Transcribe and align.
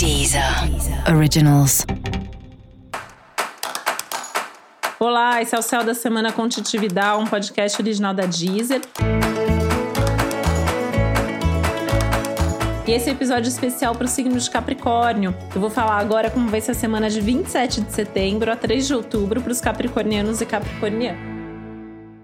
Deezer 0.00 0.42
Originals. 1.14 1.84
Olá, 4.98 5.42
esse 5.42 5.54
é 5.54 5.58
o 5.58 5.60
Céu 5.62 5.84
da 5.84 5.92
Semana 5.92 6.32
com 6.32 6.48
Titi 6.48 6.78
Vidal, 6.78 7.20
um 7.20 7.26
podcast 7.26 7.82
original 7.82 8.14
da 8.14 8.24
Deezer. 8.24 8.80
E 12.88 12.92
esse 12.92 13.10
é 13.10 13.12
episódio 13.12 13.50
especial 13.50 13.94
para 13.94 14.06
o 14.06 14.08
signo 14.08 14.38
de 14.38 14.50
Capricórnio. 14.50 15.36
Eu 15.54 15.60
vou 15.60 15.68
falar 15.68 15.98
agora 15.98 16.30
como 16.30 16.48
vai 16.48 16.62
ser 16.62 16.70
a 16.70 16.74
semana 16.74 17.10
de 17.10 17.20
27 17.20 17.82
de 17.82 17.92
setembro 17.92 18.50
a 18.50 18.56
3 18.56 18.86
de 18.86 18.94
outubro 18.94 19.42
para 19.42 19.52
os 19.52 19.60
capricornianos 19.60 20.40
e 20.40 20.46
capricornianas. 20.46 21.29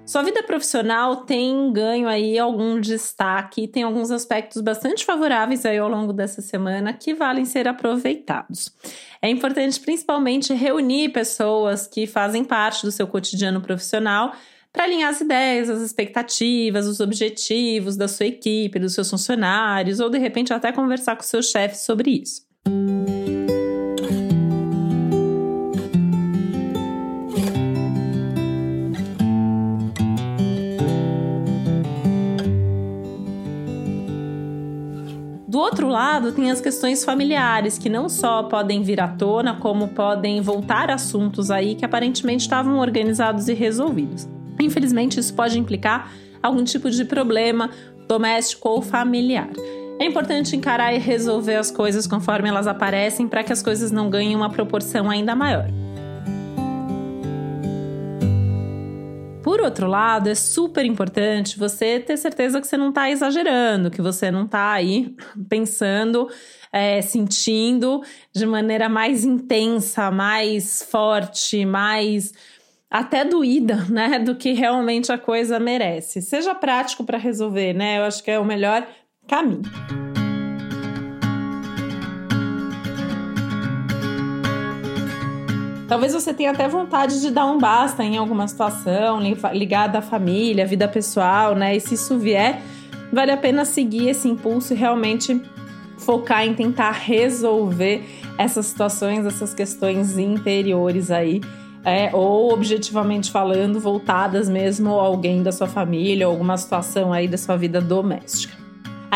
Sua 0.07 0.23
vida 0.23 0.41
profissional 0.41 1.17
tem 1.17 1.73
ganho 1.73 2.07
aí 2.07 2.39
algum 2.39 2.81
destaque, 2.81 3.67
tem 3.67 3.83
alguns 3.83 4.13
aspectos 4.13 4.63
bastante 4.63 5.05
favoráveis 5.05 5.67
aí 5.67 5.79
ao 5.79 5.89
longo 5.89 6.13
dessa 6.13 6.41
semana 6.41 6.93
que 6.93 7.13
valem 7.13 7.45
ser 7.45 7.67
aproveitados. 7.67 8.73
É 9.21 9.29
importante 9.29 9.81
principalmente 9.81 10.55
reunir 10.55 11.09
pessoas 11.09 11.89
que 11.89 12.07
fazem 12.07 12.45
parte 12.45 12.87
do 12.87 12.93
seu 12.93 13.09
cotidiano 13.09 13.61
profissional 13.61 14.33
para 14.73 14.85
alinhar 14.85 15.11
as 15.11 15.21
ideias, 15.21 15.69
as 15.69 15.81
expectativas, 15.81 16.87
os 16.87 17.01
objetivos 17.01 17.97
da 17.97 18.07
sua 18.07 18.27
equipe, 18.27 18.79
dos 18.79 18.95
seus 18.95 19.11
funcionários, 19.11 19.99
ou 19.99 20.09
de 20.09 20.19
repente 20.19 20.53
até 20.53 20.71
conversar 20.71 21.17
com 21.17 21.25
seu 21.25 21.43
chefe 21.43 21.77
sobre 21.79 22.23
isso. 22.23 22.47
Outro 35.77 35.89
lado, 35.89 36.33
tem 36.33 36.51
as 36.51 36.59
questões 36.59 37.05
familiares, 37.05 37.77
que 37.77 37.91
não 37.91 38.09
só 38.09 38.45
podem 38.45 38.83
vir 38.83 38.99
à 38.99 39.07
tona, 39.07 39.57
como 39.57 39.89
podem 39.89 40.41
voltar 40.41 40.91
assuntos 40.91 41.51
aí 41.51 41.75
que 41.75 41.85
aparentemente 41.85 42.45
estavam 42.45 42.79
organizados 42.79 43.47
e 43.47 43.53
resolvidos. 43.53 44.27
Infelizmente, 44.59 45.21
isso 45.21 45.35
pode 45.35 45.59
implicar 45.59 46.11
algum 46.43 46.65
tipo 46.65 46.91
de 46.91 47.05
problema 47.05 47.69
doméstico 48.09 48.71
ou 48.71 48.81
familiar. 48.81 49.51
É 50.01 50.07
importante 50.07 50.57
encarar 50.57 50.95
e 50.95 50.99
resolver 50.99 51.57
as 51.57 51.71
coisas 51.71 52.07
conforme 52.07 52.49
elas 52.49 52.67
aparecem 52.67 53.29
para 53.29 53.45
que 53.45 53.53
as 53.53 53.63
coisas 53.63 53.91
não 53.91 54.09
ganhem 54.09 54.35
uma 54.35 54.49
proporção 54.49 55.11
ainda 55.11 55.37
maior. 55.37 55.69
Por 59.47 59.61
outro 59.61 59.87
lado, 59.87 60.29
é 60.29 60.35
super 60.35 60.85
importante 60.85 61.57
você 61.57 62.01
ter 62.01 62.17
certeza 62.17 62.61
que 62.61 62.67
você 62.67 62.77
não 62.77 62.89
está 62.89 63.09
exagerando, 63.09 63.93
que 63.93 64.03
você 64.03 64.29
não 64.29 64.45
está 64.45 64.73
aí 64.73 65.15
pensando, 65.49 66.29
é, 66.73 67.01
sentindo 67.01 68.03
de 68.35 68.45
maneira 68.45 68.89
mais 68.89 69.25
intensa, 69.25 70.11
mais 70.11 70.83
forte, 70.83 71.65
mais 71.65 72.35
até 72.91 73.25
doída, 73.25 73.77
né, 73.89 74.19
do 74.19 74.35
que 74.35 74.53
realmente 74.53 75.13
a 75.13 75.19
coisa 75.19 75.61
merece. 75.61 76.21
Seja 76.21 76.53
prático 76.53 77.05
para 77.05 77.17
resolver, 77.17 77.73
né? 77.73 77.99
Eu 77.99 78.03
acho 78.03 78.25
que 78.25 78.33
é 78.33 78.41
o 78.41 78.45
melhor 78.45 78.85
caminho. 79.29 79.63
Talvez 85.89 86.13
você 86.13 86.35
tenha 86.35 86.51
até 86.51 86.67
vontade 86.67 87.21
de 87.21 87.31
dar 87.31 87.47
um 87.47 87.59
basta 87.59 88.03
em 88.03 88.17
alguma 88.17 88.49
situação 88.49 89.21
ligada 89.53 89.99
à 89.99 90.03
família, 90.03 90.67
vida 90.67 90.89
pessoal, 90.89 91.55
né? 91.55 91.77
E 91.77 91.81
se 91.81 91.95
isso 91.95 92.19
vier, 92.19 92.61
vale 93.13 93.31
a 93.31 93.37
pena 93.37 93.65
seguir 93.65 94.09
esse 94.09 94.27
impulso 94.29 94.73
e 94.73 94.77
realmente 94.77 95.41
focar 95.97 96.45
em 96.45 96.55
tentar 96.55 96.91
resolver 96.91 98.05
essas 98.37 98.67
situações, 98.67 99.25
essas 99.25 99.55
questões 99.55 100.19
interiores 100.19 101.11
aí. 101.11 101.41
É, 101.85 102.11
ou 102.13 102.53
objetivamente 102.53 103.31
falando, 103.31 103.79
voltadas 103.79 104.49
mesmo 104.49 104.99
a 104.99 105.05
alguém 105.05 105.41
da 105.45 105.53
sua 105.53 105.69
família 105.69 106.27
alguma 106.27 106.57
situação 106.57 107.13
aí 107.13 107.29
da 107.29 107.39
sua 107.39 107.57
vida 107.57 107.81
doméstica. 107.81 108.66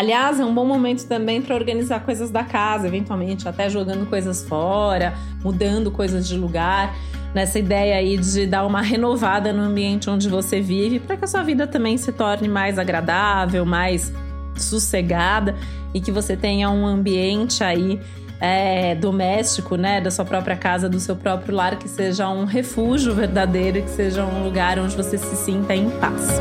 Aliás, 0.00 0.40
é 0.40 0.44
um 0.46 0.54
bom 0.54 0.64
momento 0.64 1.06
também 1.06 1.42
para 1.42 1.54
organizar 1.54 2.00
coisas 2.00 2.30
da 2.30 2.42
casa, 2.42 2.86
eventualmente 2.86 3.46
até 3.46 3.68
jogando 3.68 4.08
coisas 4.08 4.42
fora, 4.42 5.12
mudando 5.44 5.90
coisas 5.90 6.26
de 6.26 6.38
lugar, 6.38 6.96
nessa 7.34 7.58
ideia 7.58 7.96
aí 7.96 8.16
de 8.16 8.46
dar 8.46 8.64
uma 8.64 8.80
renovada 8.80 9.52
no 9.52 9.60
ambiente 9.60 10.08
onde 10.08 10.26
você 10.26 10.58
vive, 10.58 11.00
para 11.00 11.18
que 11.18 11.26
a 11.26 11.28
sua 11.28 11.42
vida 11.42 11.66
também 11.66 11.98
se 11.98 12.12
torne 12.12 12.48
mais 12.48 12.78
agradável, 12.78 13.66
mais 13.66 14.10
sossegada 14.56 15.54
e 15.92 16.00
que 16.00 16.10
você 16.10 16.34
tenha 16.34 16.70
um 16.70 16.86
ambiente 16.86 17.62
aí 17.62 18.00
é, 18.40 18.94
doméstico, 18.94 19.76
né, 19.76 20.00
da 20.00 20.10
sua 20.10 20.24
própria 20.24 20.56
casa, 20.56 20.88
do 20.88 20.98
seu 20.98 21.14
próprio 21.14 21.54
lar, 21.54 21.76
que 21.76 21.90
seja 21.90 22.26
um 22.30 22.46
refúgio 22.46 23.14
verdadeiro, 23.14 23.82
que 23.82 23.90
seja 23.90 24.24
um 24.24 24.44
lugar 24.44 24.78
onde 24.78 24.96
você 24.96 25.18
se 25.18 25.36
sinta 25.36 25.74
em 25.74 25.90
paz. 25.90 26.40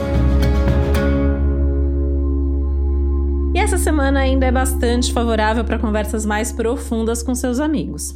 Essa 3.70 3.78
semana 3.78 4.22
ainda 4.22 4.48
é 4.48 4.52
bastante 4.52 5.14
favorável 5.14 5.64
para 5.64 5.78
conversas 5.78 6.26
mais 6.26 6.52
profundas 6.52 7.22
com 7.22 7.36
seus 7.36 7.60
amigos. 7.60 8.16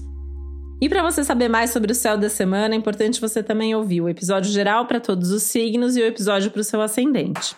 E 0.81 0.89
para 0.89 1.03
você 1.03 1.23
saber 1.23 1.47
mais 1.47 1.69
sobre 1.69 1.91
o 1.91 1.95
céu 1.95 2.17
da 2.17 2.27
semana, 2.27 2.73
é 2.73 2.77
importante 2.77 3.21
você 3.21 3.43
também 3.43 3.75
ouvir 3.75 4.01
o 4.01 4.09
episódio 4.09 4.51
geral 4.51 4.87
para 4.87 4.99
todos 4.99 5.29
os 5.29 5.43
signos 5.43 5.95
e 5.95 6.01
o 6.01 6.05
episódio 6.07 6.49
para 6.49 6.61
o 6.61 6.63
seu 6.63 6.81
ascendente. 6.81 7.55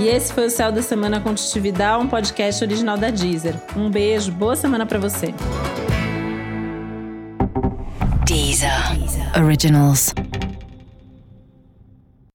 E 0.00 0.08
esse 0.08 0.32
foi 0.32 0.46
o 0.46 0.50
Céu 0.50 0.72
da 0.72 0.80
Semana 0.80 1.20
com 1.20 1.34
Titi 1.34 1.60
Vidal, 1.60 2.00
um 2.00 2.08
podcast 2.08 2.64
original 2.64 2.96
da 2.96 3.10
Deezer. 3.10 3.54
Um 3.76 3.90
beijo, 3.90 4.32
boa 4.32 4.56
semana 4.56 4.86
para 4.86 4.98
você. 4.98 5.34
Deezer. 8.24 8.70
Originals. 9.36 10.14